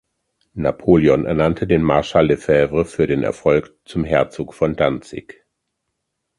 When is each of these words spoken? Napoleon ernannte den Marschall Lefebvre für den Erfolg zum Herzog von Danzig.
Napoleon 0.55 1.27
ernannte 1.27 1.67
den 1.67 1.83
Marschall 1.83 2.25
Lefebvre 2.25 2.85
für 2.85 3.05
den 3.05 3.21
Erfolg 3.21 3.75
zum 3.85 4.03
Herzog 4.03 4.55
von 4.55 4.75
Danzig. 4.75 5.45